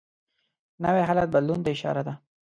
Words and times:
نوی 0.83 1.01
حالت 1.07 1.27
بدلون 1.33 1.59
ته 1.65 1.69
اشاره 1.75 2.01
ده 2.07 2.13